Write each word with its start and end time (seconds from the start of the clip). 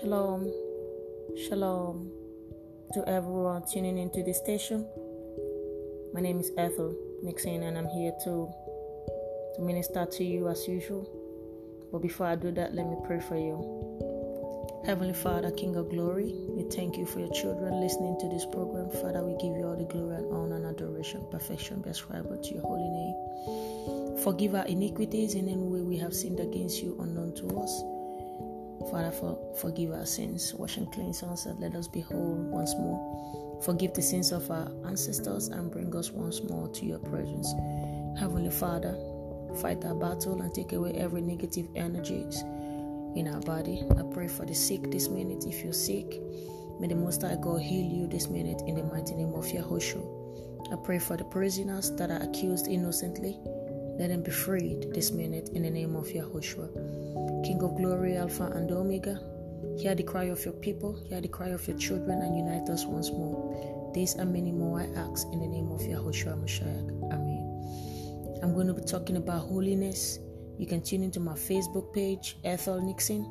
Shalom, 0.00 0.50
shalom 1.46 2.10
to 2.94 3.08
everyone 3.08 3.62
tuning 3.70 3.96
into 3.96 4.24
this 4.24 4.38
station. 4.38 4.84
My 6.12 6.20
name 6.20 6.40
is 6.40 6.50
Ethel 6.58 6.96
Nixon, 7.22 7.62
and 7.62 7.78
I'm 7.78 7.86
here 7.86 8.10
to 8.24 8.50
to 9.54 9.62
minister 9.62 10.04
to 10.04 10.24
you 10.24 10.48
as 10.48 10.66
usual. 10.66 11.06
But 11.92 12.02
before 12.02 12.26
I 12.26 12.34
do 12.34 12.50
that, 12.52 12.74
let 12.74 12.88
me 12.88 12.96
pray 13.04 13.20
for 13.20 13.36
you. 13.36 14.82
Heavenly 14.84 15.14
Father, 15.14 15.52
King 15.52 15.76
of 15.76 15.90
Glory, 15.90 16.34
we 16.48 16.64
thank 16.64 16.96
you 16.96 17.06
for 17.06 17.20
your 17.20 17.32
children 17.32 17.80
listening 17.80 18.18
to 18.18 18.28
this 18.28 18.44
program. 18.46 18.90
Father, 18.90 19.22
we 19.22 19.34
give 19.34 19.56
you 19.56 19.64
all 19.64 19.76
the 19.76 19.84
glory 19.84 20.16
and 20.16 20.34
honor 20.34 20.56
and 20.56 20.66
adoration, 20.66 21.24
perfection, 21.30 21.82
be 21.82 21.90
ascribed 21.90 22.42
to 22.42 22.52
your 22.52 22.62
holy 22.62 22.90
name. 22.90 24.24
Forgive 24.24 24.56
our 24.56 24.66
iniquities 24.66 25.34
in 25.36 25.48
any 25.48 25.62
way 25.62 25.82
we 25.82 25.96
have 25.98 26.12
sinned 26.12 26.40
against 26.40 26.82
you 26.82 26.96
unknown 26.98 27.32
to 27.36 27.46
us. 27.60 28.03
Father, 28.90 29.10
for, 29.10 29.38
forgive 29.60 29.92
our 29.92 30.06
sins, 30.06 30.54
wash 30.54 30.76
and 30.76 30.90
cleanse 30.92 31.22
us, 31.22 31.46
and 31.46 31.58
let 31.60 31.74
us 31.74 31.88
be 31.88 32.00
whole 32.00 32.34
once 32.34 32.74
more. 32.74 33.60
Forgive 33.64 33.94
the 33.94 34.02
sins 34.02 34.32
of 34.32 34.50
our 34.50 34.70
ancestors 34.86 35.48
and 35.48 35.70
bring 35.70 35.94
us 35.96 36.10
once 36.10 36.42
more 36.42 36.68
to 36.68 36.84
your 36.84 36.98
presence. 36.98 37.52
Heavenly 38.18 38.50
Father, 38.50 38.94
fight 39.60 39.84
our 39.84 39.94
battle 39.94 40.40
and 40.42 40.52
take 40.52 40.72
away 40.72 40.92
every 40.92 41.20
negative 41.20 41.68
energies 41.74 42.42
in 43.14 43.30
our 43.32 43.40
body. 43.40 43.82
I 43.96 44.02
pray 44.12 44.28
for 44.28 44.44
the 44.44 44.54
sick 44.54 44.90
this 44.90 45.08
minute. 45.08 45.44
If 45.46 45.62
you're 45.62 45.72
sick, 45.72 46.20
may 46.80 46.88
the 46.88 46.96
Most 46.96 47.22
High 47.22 47.36
God 47.40 47.60
heal 47.60 47.84
you 47.84 48.06
this 48.06 48.28
minute 48.28 48.62
in 48.66 48.74
the 48.74 48.82
mighty 48.84 49.14
name 49.14 49.34
of 49.34 49.46
Yahushua. 49.46 50.72
I 50.72 50.76
pray 50.76 50.98
for 50.98 51.16
the 51.16 51.24
prisoners 51.24 51.90
that 51.92 52.10
are 52.10 52.22
accused 52.22 52.66
innocently. 52.68 53.38
Let 53.96 54.08
them 54.08 54.22
be 54.22 54.32
freed 54.32 54.92
this 54.92 55.12
minute 55.12 55.50
in 55.54 55.62
the 55.62 55.70
name 55.70 55.94
of 55.94 56.06
Yahushua. 56.08 57.44
King 57.44 57.62
of 57.62 57.76
glory, 57.76 58.16
Alpha 58.16 58.44
and 58.52 58.68
Omega, 58.72 59.20
hear 59.78 59.94
the 59.94 60.02
cry 60.02 60.24
of 60.24 60.44
your 60.44 60.54
people, 60.54 61.00
hear 61.08 61.20
the 61.20 61.28
cry 61.28 61.50
of 61.50 61.66
your 61.68 61.78
children, 61.78 62.20
and 62.20 62.36
unite 62.36 62.68
us 62.68 62.84
once 62.86 63.10
more. 63.10 63.92
These 63.94 64.14
and 64.14 64.32
many 64.32 64.50
more 64.50 64.80
I 64.80 64.86
ask 64.98 65.28
in 65.32 65.38
the 65.38 65.46
name 65.46 65.70
of 65.70 65.80
Yahushua 65.80 66.42
Mashiach. 66.42 67.12
Amen. 67.12 68.40
I'm 68.42 68.52
going 68.52 68.66
to 68.66 68.74
be 68.74 68.82
talking 68.82 69.16
about 69.16 69.46
holiness. 69.46 70.18
You 70.58 70.66
can 70.66 70.82
tune 70.82 71.04
into 71.04 71.20
my 71.20 71.34
Facebook 71.34 71.94
page, 71.94 72.36
Ethel 72.42 72.80
Nixon. 72.80 73.22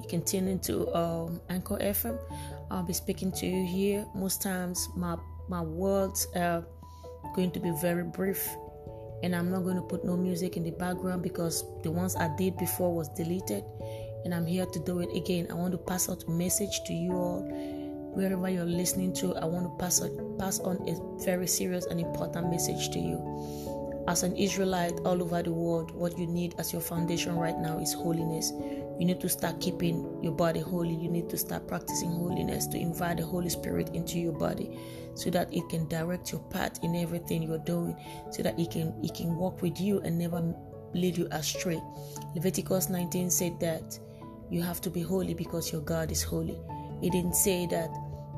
You 0.00 0.08
can 0.08 0.24
tune 0.24 0.48
into 0.48 0.90
um, 0.96 1.38
Anchor 1.50 1.76
FM. 1.76 2.18
I'll 2.70 2.82
be 2.82 2.94
speaking 2.94 3.30
to 3.32 3.46
you 3.46 3.66
here. 3.66 4.06
Most 4.14 4.40
times, 4.42 4.88
my 4.96 5.16
my 5.48 5.60
words 5.60 6.28
are 6.34 6.64
going 7.34 7.50
to 7.50 7.60
be 7.60 7.70
very 7.80 8.04
brief 8.04 8.48
and 9.22 9.34
I'm 9.34 9.50
not 9.50 9.64
going 9.64 9.76
to 9.76 9.82
put 9.82 10.04
no 10.04 10.16
music 10.16 10.56
in 10.56 10.62
the 10.62 10.70
background 10.70 11.22
because 11.22 11.64
the 11.82 11.90
ones 11.90 12.16
I 12.16 12.34
did 12.36 12.56
before 12.56 12.94
was 12.94 13.08
deleted 13.10 13.64
and 14.24 14.34
I'm 14.34 14.46
here 14.46 14.66
to 14.66 14.78
do 14.80 15.00
it 15.00 15.08
again. 15.16 15.46
I 15.50 15.54
want 15.54 15.72
to 15.72 15.78
pass 15.78 16.08
out 16.08 16.24
a 16.26 16.30
message 16.30 16.82
to 16.84 16.92
you 16.92 17.12
all 17.12 17.42
wherever 18.14 18.48
you're 18.48 18.64
listening 18.64 19.12
to. 19.14 19.36
I 19.36 19.44
want 19.44 19.66
to 19.66 19.84
pass 19.84 20.00
on, 20.00 20.36
pass 20.38 20.58
on 20.60 20.76
a 20.88 21.24
very 21.24 21.46
serious 21.46 21.86
and 21.86 22.00
important 22.00 22.50
message 22.50 22.90
to 22.90 22.98
you. 22.98 23.75
As 24.08 24.22
an 24.22 24.36
Israelite 24.36 25.00
all 25.04 25.20
over 25.20 25.42
the 25.42 25.52
world, 25.52 25.90
what 25.90 26.16
you 26.16 26.28
need 26.28 26.54
as 26.58 26.72
your 26.72 26.80
foundation 26.80 27.36
right 27.36 27.58
now 27.58 27.78
is 27.78 27.92
holiness. 27.92 28.52
You 29.00 29.04
need 29.04 29.20
to 29.20 29.28
start 29.28 29.60
keeping 29.60 30.22
your 30.22 30.32
body 30.32 30.60
holy. 30.60 30.94
You 30.94 31.10
need 31.10 31.28
to 31.30 31.36
start 31.36 31.66
practicing 31.66 32.10
holiness 32.12 32.68
to 32.68 32.78
invite 32.78 33.16
the 33.16 33.24
Holy 33.24 33.48
Spirit 33.48 33.90
into 33.94 34.20
your 34.20 34.32
body 34.32 34.78
so 35.14 35.28
that 35.30 35.52
it 35.52 35.68
can 35.68 35.88
direct 35.88 36.30
your 36.30 36.40
path 36.50 36.78
in 36.84 36.94
everything 36.94 37.42
you're 37.42 37.58
doing, 37.58 37.96
so 38.30 38.44
that 38.44 38.58
it 38.58 38.70
can 38.70 38.94
it 39.02 39.12
can 39.14 39.34
walk 39.34 39.60
with 39.60 39.80
you 39.80 40.00
and 40.00 40.16
never 40.16 40.54
lead 40.94 41.18
you 41.18 41.26
astray. 41.32 41.82
Leviticus 42.34 42.88
19 42.88 43.28
said 43.28 43.58
that 43.58 43.98
you 44.50 44.62
have 44.62 44.80
to 44.82 44.90
be 44.90 45.02
holy 45.02 45.34
because 45.34 45.72
your 45.72 45.82
God 45.82 46.12
is 46.12 46.22
holy. 46.22 46.60
It 47.02 47.10
didn't 47.10 47.34
say 47.34 47.66
that 47.66 47.90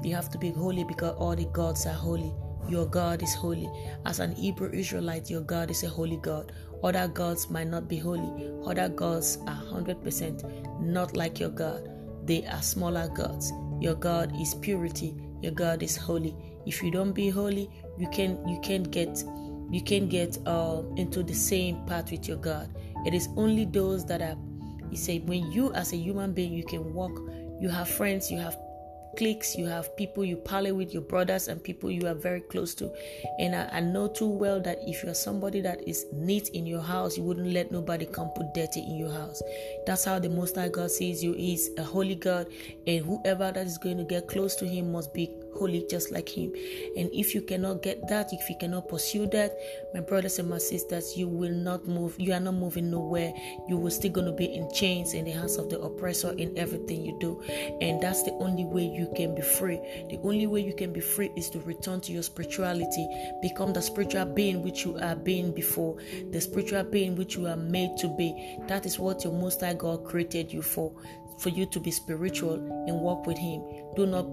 you 0.03 0.15
have 0.15 0.31
to 0.31 0.39
be 0.39 0.51
holy 0.51 0.85
because 0.85 1.15
all 1.17 1.37
the 1.37 1.45
gods 1.47 1.87
are 1.87 1.93
holy. 1.93 2.33
Your 2.69 2.87
God 2.87 3.23
is 3.23 3.35
holy. 3.35 3.71
As 4.05 4.21
an 4.21 4.35
Hebrew 4.35 4.71
Israelite, 4.73 5.31
your 5.31 5.41
God 5.41 5.71
is 5.71 5.83
a 5.85 5.89
holy 5.89 6.19
God. 6.19 6.53
Other 6.83 7.09
gods 7.09 7.49
might 7.51 7.69
not 7.69 7.89
be 7.89 7.99
holy. 7.99 8.51
Other 8.67 8.89
gods 8.89 9.39
are 9.47 9.63
100% 9.63 10.81
not 10.81 11.17
like 11.17 11.41
your 11.41 11.51
God. 11.51 11.89
They 12.25 12.47
are 12.47 12.63
smaller 12.63 13.09
gods. 13.09 13.53
Your 13.81 13.95
God 13.95 14.33
is 14.41 14.55
purity. 14.55 15.15
Your 15.41 15.53
God 15.53 15.83
is 15.83 15.97
holy. 15.97 16.37
If 16.67 16.83
you 16.83 16.91
don't 16.91 17.13
be 17.13 17.31
holy, 17.31 17.71
you 17.97 18.09
can 18.11 18.47
you 18.47 18.61
can't 18.61 18.91
get 18.91 19.25
you 19.71 19.83
can 19.83 20.09
get 20.09 20.39
uh, 20.47 20.83
into 20.97 21.23
the 21.23 21.35
same 21.35 21.85
path 21.87 22.11
with 22.11 22.27
your 22.27 22.39
God. 22.39 22.75
It 23.07 23.15
is 23.15 23.29
only 23.37 23.65
those 23.65 24.05
that 24.07 24.23
are. 24.23 24.37
He 24.91 24.97
said, 24.97 25.29
when 25.29 25.53
you 25.53 25.73
as 25.75 25.93
a 25.93 25.97
human 25.97 26.33
being, 26.33 26.53
you 26.53 26.65
can 26.65 26.93
walk. 26.95 27.19
You 27.61 27.69
have 27.69 27.89
friends. 27.89 28.31
You 28.31 28.39
have 28.39 28.57
cliques, 29.19 29.57
you 29.57 29.67
have 29.67 29.95
people 29.97 30.25
you 30.25 30.37
parley 30.37 30.71
with, 30.71 30.95
your 30.95 31.03
brothers 31.03 31.49
and 31.49 31.63
people 31.63 31.91
you 31.91 32.07
are 32.07 32.15
very 32.15 32.41
close 32.41 32.73
to. 32.77 32.91
And 33.41 33.55
I, 33.55 33.69
I, 33.73 33.81
know 33.81 34.07
too 34.07 34.29
well 34.29 34.61
that 34.61 34.79
if 34.87 35.03
you're 35.03 35.13
somebody 35.13 35.61
that 35.63 35.87
is 35.89 36.07
neat 36.13 36.51
in 36.51 36.67
your 36.67 36.81
house, 36.81 37.17
you 37.19 37.25
wouldn't 37.25 37.49
let 37.53 37.73
nobody 37.73 38.07
come 38.07 38.29
put 38.37 38.55
dirty 38.55 38.81
in 38.81 38.97
your 38.97 39.11
house. 39.11 39.43
That's 39.87 40.05
how 40.05 40.21
the 40.21 40.29
Most 40.29 40.55
High 40.55 40.69
God 40.69 40.93
sees 40.93 41.23
you. 41.23 41.33
He's 41.33 41.69
a 41.77 41.83
holy 41.83 42.15
God, 42.15 42.47
and 42.87 43.05
whoever 43.05 43.51
that 43.51 43.67
is 43.67 43.77
going 43.77 43.99
to 43.99 44.05
get 44.05 44.29
close 44.29 44.55
to 44.57 44.67
Him 44.67 44.93
must 44.93 45.13
be 45.13 45.29
holy 45.57 45.87
just 45.89 46.11
like 46.11 46.29
him. 46.29 46.53
And 46.97 47.11
if 47.13 47.35
you 47.35 47.43
cannot 47.43 47.83
get 47.83 48.07
that 48.09 48.33
if 48.33 48.49
you 48.49 48.57
cannot 48.59 48.89
pursue 48.89 49.27
that 49.29 49.57
my 49.95 50.01
brothers 50.01 50.39
and 50.39 50.49
my 50.49 50.59
sisters 50.59 51.17
you 51.17 51.29
will 51.29 51.53
not 51.53 51.87
move 51.87 52.15
you 52.19 52.33
are 52.33 52.41
not 52.41 52.55
moving 52.55 52.91
nowhere. 52.91 53.33
You 53.69 53.77
will 53.77 53.91
still 53.91 54.13
going 54.13 54.27
to 54.27 54.33
be 54.33 54.47
in 54.47 54.71
chains 54.73 55.15
in 55.15 55.25
the 55.25 55.31
hands 55.33 55.57
of 55.57 55.71
the 55.71 55.81
oppressor 55.81 56.33
in 56.33 56.57
everything 56.57 57.05
you 57.05 57.17
do. 57.21 57.41
And 57.81 58.01
that's 58.01 58.23
the 58.23 58.33
only 58.33 58.65
way 58.65 58.85
you 58.85 59.11
can 59.17 59.35
be 59.35 59.43
free. 59.43 59.81
The 60.11 60.19
only 60.23 60.47
way 60.47 60.61
you 60.61 60.75
can 60.75 60.93
be 60.93 61.01
free 61.01 61.31
is 61.37 61.51
to 61.51 61.61
return 61.61 62.01
to 62.03 62.13
your 62.13 62.23
spirituality. 62.23 63.09
Become 63.43 63.73
the 63.73 63.83
spiritual 63.83 64.27
being 64.27 64.63
which 64.63 64.85
you 64.85 64.99
are 64.99 65.17
being 65.17 65.53
before. 65.53 65.97
The 66.31 66.41
spiritual 66.41 66.85
being 66.85 67.17
which 67.17 67.37
you 67.37 67.47
are 67.47 67.57
made 67.57 67.97
to 67.99 68.09
be. 68.17 68.59
That 68.67 68.87
is 68.87 68.99
what 68.99 69.25
your 69.25 69.33
most 69.33 69.61
high 69.61 69.75
god 69.75 70.05
created 70.05 70.53
you 70.53 70.63
for 70.63 70.93
for 71.39 71.51
you 71.51 71.67
to 71.67 71.79
be 71.79 71.91
spiritual 71.91 72.55
and 72.55 73.01
walk 73.01 73.27
with 73.27 73.39
him. 73.39 73.63
Do 73.95 74.07
not 74.07 74.27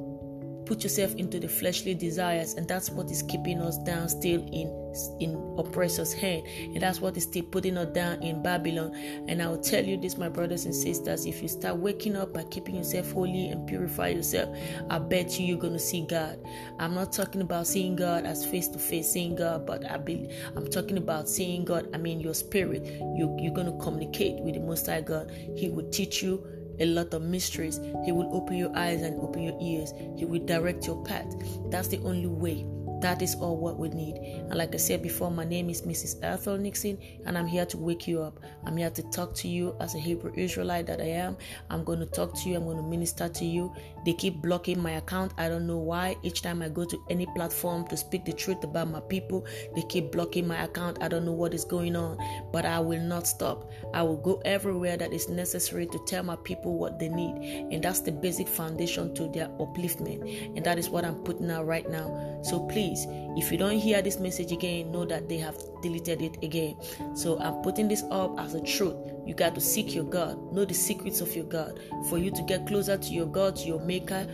put 0.66 0.84
yourself 0.84 1.14
into 1.16 1.40
the 1.40 1.48
fleshly 1.48 1.94
desires 1.94 2.53
and 2.53 2.68
that's 2.68 2.90
what 2.90 3.09
is 3.12 3.22
keeping 3.24 3.62
us 3.62 3.78
down 3.80 4.09
still 4.09 4.42
in 4.52 4.81
in 5.20 5.36
oppressor's 5.58 6.14
hand. 6.14 6.48
And 6.48 6.81
that's 6.81 7.02
what 7.02 7.18
is 7.18 7.24
still 7.24 7.44
putting 7.44 7.78
us 7.78 7.94
down 7.94 8.24
in 8.24 8.42
babylon. 8.42 8.96
And 9.28 9.42
i 9.42 9.48
will 9.48 9.59
tell 9.59 9.84
you 9.84 9.98
this 9.98 10.18
my 10.18 10.30
brothers 10.30 10.66
and 10.66 10.74
sisters 10.74 11.26
if 11.26 11.42
you 11.42 11.48
start 11.48 11.78
waking 11.78 12.16
up 12.16 12.34
by 12.34 12.44
keeping 12.44 12.76
yourself 12.76 13.12
holy 13.12 13.50
and 13.50 13.68
purify 13.68 14.09
yourself 14.09 14.56
i 14.90 15.00
bet 15.00 15.40
you 15.40 15.46
you're 15.46 15.62
to 15.62 15.80
see 15.80 16.06
god. 16.06 16.40
I'm 16.80 16.94
not 16.94 17.12
talking 17.12 17.42
about 17.42 17.68
seeing 17.68 17.96
god 17.96 18.26
as 18.26 18.46
face 18.46 18.68
to 18.70 18.80
face 18.80 19.12
seeing 19.12 19.36
god 19.36 19.66
but 19.66 19.90
i 19.90 19.97
be 19.97 20.30
i'm 20.56 20.70
talking 20.70 20.97
about 20.97 21.28
seeing 21.28 21.66
god 21.66 21.90
i 21.94 21.97
mean 21.97 22.20
your 22.20 22.34
spirit. 22.34 22.86
You, 22.86 23.36
you're 23.40 23.53
to 23.53 23.78
communicate 23.84 24.42
with 24.42 24.56
the 24.56 24.62
most 24.62 24.88
high 24.88 25.02
god. 25.02 25.32
He 25.56 25.70
will 25.70 25.90
teach 25.90 26.22
you 26.24 26.46
a 26.80 26.86
lot 26.86 27.13
of 27.13 27.22
mysteries. 27.22 27.80
He 28.03 28.12
will 28.12 28.30
open 28.36 28.56
your 28.58 28.75
eyes 28.75 29.02
and 29.02 29.19
open 29.22 29.44
your 29.44 29.58
ears. 29.62 29.94
He 30.18 30.25
will 30.25 30.46
direct 30.46 30.86
your 30.88 31.03
path. 31.03 31.34
That's 31.69 31.88
the 31.88 32.00
only 32.00 32.28
way. 32.28 32.66
That 33.01 33.22
is 33.22 33.35
all 33.35 33.57
what 33.57 33.78
we 33.78 33.89
need. 33.89 34.16
And 34.16 34.56
like 34.56 34.73
I 34.73 34.78
said 34.78 35.01
before, 35.03 35.29
my 35.29 35.44
name 35.44 35.69
is 35.69 35.81
Mrs. 35.81 36.23
Ethel 36.23 36.57
Nixon, 36.57 36.97
and 37.25 37.38
I'm 37.38 37.47
here 37.47 37.66
to 37.66 37.78
wake 37.78 38.07
you 38.07 38.22
up. 38.22 38.39
I'm 38.66 38.78
here 38.78 38.89
to 38.89 39.03
talk 39.11 39.33
to 39.35 39.47
you 39.47 39.75
as 39.79 39.95
a 39.95 40.00
Hebrew 40.00 40.31
Israelite 40.35 40.88
that 40.88 41.01
I 41.01 41.09
am. 41.09 41.38
I'm 41.69 41.84
going 41.84 42.00
to 42.00 42.05
talk 42.05 42.34
to 42.34 42.50
you, 42.50 42.55
I'm 42.55 42.63
going 42.66 42.78
to 42.78 42.84
minister 42.84 43.28
to 43.28 43.45
you. 43.45 43.73
They 44.05 44.13
keep 44.13 44.41
blocking 44.41 44.81
my 44.81 44.91
account. 44.91 45.34
I 45.37 45.49
don't 45.49 45.67
know 45.67 45.78
why. 45.78 46.16
Each 46.23 46.41
time 46.41 46.61
I 46.61 46.70
go 46.70 46.85
to 46.85 47.03
any 47.09 47.25
platform 47.35 47.87
to 47.87 47.97
speak 47.97 48.25
the 48.25 48.34
truth 48.34 48.64
about 48.64 48.90
my 48.90 49.02
people, 49.02 49.46
they 49.75 49.81
keep 49.84 50.11
blocking 50.11 50.47
my 50.47 50.64
account. 50.64 50.97
I 51.02 51.08
don't 51.08 51.25
know 51.25 51.34
what 51.34 51.53
is 51.53 51.66
going 51.66 51.96
on, 51.96 52.17
but 52.52 52.66
I 52.66 52.79
will 52.79 53.02
not 53.02 53.28
stop. 53.28 53.70
I 53.93 54.03
will 54.03 54.17
go 54.17 54.41
everywhere 54.46 54.97
that 54.97 55.14
is 55.14 55.29
necessary 55.29 55.87
to 55.87 55.99
tell 56.08 56.23
my 56.23 56.37
people 56.37 56.78
what 56.78 56.99
they 56.99 57.09
need. 57.09 57.72
And 57.72 57.84
that's 57.84 57.99
the 57.99 58.11
basic 58.11 58.47
foundation 58.47 59.14
to 59.16 59.28
their 59.29 59.47
upliftment. 59.59 60.55
And 60.55 60.66
that 60.66 60.78
is 60.78 60.90
what 60.90 61.05
I'm 61.05 61.16
putting 61.23 61.52
out 61.52 61.66
right 61.66 61.90
now. 61.90 62.34
So 62.46 62.59
please, 62.68 63.08
if 63.36 63.52
you 63.52 63.58
don't 63.58 63.80
hear 63.80 64.03
this 64.03 64.20
message 64.20 64.52
again 64.52 64.92
know 64.92 65.03
that 65.06 65.28
they 65.28 65.38
have 65.38 65.58
deleted 65.82 66.22
it 66.22 66.38
again. 66.44 66.78
So 67.16 67.40
i'm 67.40 67.64
putting 67.64 67.88
this 67.88 68.03
up 68.12 68.40
as 68.40 68.53
a 68.53 68.62
truth. 68.62 68.96
You 69.26 69.34
got 69.34 69.56
to 69.56 69.62
seek 69.62 69.96
your 69.96 70.03
god. 70.03 70.38
Know 70.53 70.64
the 70.64 70.76
secrets 70.76 71.22
of 71.22 71.36
your 71.36 71.46
god. 71.46 71.80
For 72.08 72.20
you 72.20 72.30
to 72.30 72.44
get 72.44 72.68
closer 72.68 72.97
to 72.97 73.09
your 73.09 73.26
god 73.26 73.56
to 73.58 73.68
your 73.68 73.80
maker 73.80 74.28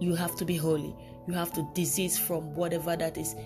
you 0.00 0.14
have 0.14 0.34
to 0.36 0.44
be 0.44 0.56
holy. 0.56 0.96
You 1.28 1.34
have 1.34 1.52
to 1.52 1.68
desist 1.74 2.22
from 2.22 2.54
whatever 2.54 2.96
that 2.96 3.16
is 3.18 3.36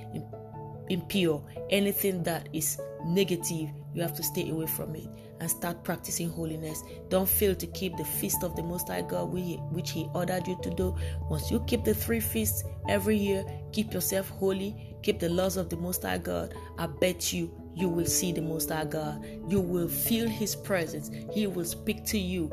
impure. 0.88 1.42
Anything 1.68 2.22
that 2.22 2.48
is 2.52 2.78
negative 3.04 3.70
you 3.96 4.02
have 4.02 4.14
to 4.14 4.22
stay 4.22 4.48
away 4.50 4.66
from 4.66 4.94
it 4.94 5.08
and 5.40 5.50
start 5.50 5.82
practicing 5.82 6.30
holiness. 6.30 6.84
Don't 7.08 7.28
fail 7.28 7.54
to 7.56 7.66
keep 7.68 7.96
the 7.96 8.04
feast 8.04 8.44
of 8.44 8.54
the 8.54 8.62
Most 8.62 8.88
High 8.88 9.02
God, 9.02 9.32
which 9.32 9.90
He 9.90 10.08
ordered 10.14 10.46
you 10.46 10.58
to 10.62 10.70
do. 10.70 10.94
Once 11.28 11.50
you 11.50 11.60
keep 11.66 11.82
the 11.82 11.94
three 11.94 12.20
feasts 12.20 12.62
every 12.88 13.16
year, 13.16 13.44
keep 13.72 13.92
yourself 13.92 14.28
holy, 14.28 14.96
keep 15.02 15.18
the 15.18 15.28
laws 15.28 15.56
of 15.56 15.68
the 15.68 15.76
Most 15.76 16.02
High 16.02 16.18
God. 16.18 16.54
I 16.78 16.86
bet 16.86 17.32
you, 17.32 17.50
you 17.74 17.88
will 17.88 18.06
see 18.06 18.30
the 18.30 18.42
Most 18.42 18.70
High 18.70 18.84
God. 18.84 19.24
You 19.48 19.60
will 19.60 19.88
feel 19.88 20.28
His 20.28 20.54
presence. 20.54 21.10
He 21.32 21.46
will 21.46 21.64
speak 21.64 22.04
to 22.06 22.18
you 22.18 22.52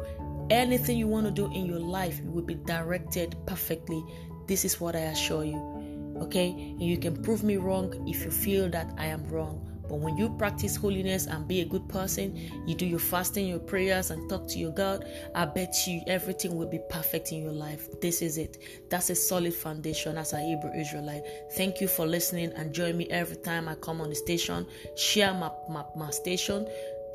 Anything 0.50 0.98
you 0.98 1.08
want 1.08 1.26
to 1.26 1.32
do 1.32 1.52
in 1.54 1.66
your 1.66 1.80
life 1.80 2.22
will 2.26 2.44
be 2.44 2.56
directed 2.56 3.36
perfectly. 3.46 4.04
This 4.46 4.66
is 4.66 4.80
what 4.80 4.96
I 4.96 5.00
assure 5.00 5.46
you. 5.46 6.18
Okay? 6.22 6.50
And 6.50 6.82
you 6.82 6.98
can 6.98 7.22
prove 7.24 7.44
me 7.44 7.58
wrong 7.58 8.08
if 8.08 8.26
you 8.26 8.32
feel 8.32 8.70
that 8.70 8.94
I 8.98 9.06
am 9.06 9.26
wrong. 9.30 9.73
But 9.94 10.00
when 10.00 10.18
you 10.18 10.28
practice 10.28 10.76
holiness 10.76 11.28
and 11.28 11.48
be 11.48 11.62
a 11.62 11.66
good 11.66 11.88
person, 11.88 12.36
you 12.66 12.74
do 12.74 12.84
your 12.84 12.98
fasting, 12.98 13.46
your 13.46 13.60
prayers, 13.60 14.10
and 14.10 14.28
talk 14.28 14.48
to 14.48 14.58
your 14.58 14.72
God, 14.72 15.06
I 15.36 15.46
bet 15.46 15.76
you 15.86 16.02
everything 16.08 16.56
will 16.56 16.68
be 16.68 16.80
perfect 16.90 17.32
in 17.32 17.44
your 17.44 17.52
life. 17.52 17.88
This 18.02 18.24
is 18.24 18.40
it. 18.40 18.58
That's 18.90 19.12
a 19.12 19.16
solid 19.16 19.54
foundation 19.54 20.18
as 20.18 20.34
a 20.34 20.40
Hebrew 20.40 20.72
Israelite. 20.74 21.22
Thank 21.52 21.80
you 21.80 21.88
for 21.88 22.08
listening 22.08 22.52
and 22.54 22.74
join 22.74 22.98
me 22.98 23.08
every 23.12 23.36
time 23.36 23.68
I 23.70 23.76
come 23.76 24.02
on 24.02 24.10
the 24.10 24.16
station. 24.16 24.66
Share 24.96 25.32
my, 25.32 25.52
my, 25.70 25.84
my 25.96 26.10
station 26.10 26.68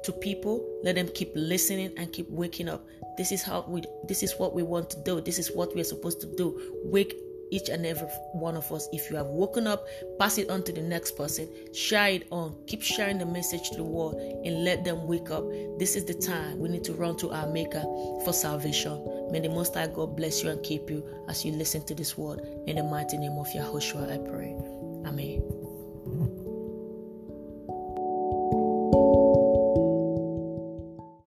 to 0.05 0.13
people 0.13 0.65
let 0.85 0.95
them 0.95 1.09
keep 1.13 1.33
listening 1.35 1.93
and 1.97 2.13
keep 2.13 2.31
waking 2.31 2.69
up 2.69 2.87
this 3.17 3.33
is 3.33 3.43
how 3.43 3.65
we 3.67 3.83
this 4.07 4.23
is 4.23 4.33
what 4.39 4.55
we 4.55 4.63
want 4.63 4.89
to 4.89 4.97
do 5.03 5.21
this 5.21 5.41
is 5.41 5.51
what 5.51 5.75
we're 5.75 5.83
supposed 5.83 6.21
to 6.21 6.29
do 6.37 6.57
wake 6.85 7.17
each 7.51 7.69
and 7.69 7.85
every 7.87 8.09
one 8.33 8.57
of 8.57 8.71
us. 8.73 8.89
If 8.93 9.11
you 9.11 9.17
have 9.17 9.27
woken 9.27 9.67
up, 9.67 9.87
pass 10.19 10.39
it 10.39 10.51
on 10.51 10.63
to 10.65 10.73
the 10.73 10.83
next 10.83 11.17
person. 11.17 11.49
Share 11.73 12.09
it 12.09 12.27
on. 12.31 12.57
Keep 12.67 12.83
sharing 12.83 13.19
the 13.19 13.27
message 13.27 13.71
to 13.71 13.77
the 13.77 13.85
world 13.85 14.15
and 14.45 14.65
let 14.65 14.85
them 14.85 15.07
wake 15.07 15.31
up. 15.31 15.45
This 15.79 15.97
is 15.97 16.05
the 16.05 16.15
time 16.15 16.59
we 16.59 16.69
need 16.69 16.85
to 16.85 16.95
run 16.95 17.17
to 17.19 17.31
our 17.31 17.49
Maker 17.49 17.83
for 18.25 18.33
salvation. 18.33 19.29
May 19.31 19.41
the 19.41 19.49
Most 19.49 19.75
High 19.75 19.89
God 19.89 20.17
bless 20.17 20.43
you 20.43 20.51
and 20.51 20.63
keep 20.63 20.91
you 20.91 21.05
as 21.29 21.45
you 21.45 21.53
listen 21.53 21.85
to 21.87 21.95
this 21.95 22.17
word. 22.17 22.41
In 22.67 22.77
the 22.77 22.85
mighty 22.85 23.19
name 23.19 23.39
of 23.39 23.49
Yahushua, 23.49 24.13
I 24.13 24.29
pray. 24.29 24.55
Amen. 25.07 25.68